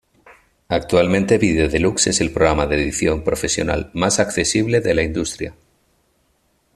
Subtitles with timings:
[0.69, 5.53] Actualmente Video deluxe es el programa de edición profesional más accesible de la industria.